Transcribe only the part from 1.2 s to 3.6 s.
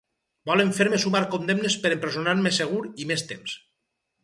condemnes per empresonar-me segur i més temps.